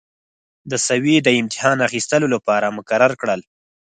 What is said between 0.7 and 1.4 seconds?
د سویې د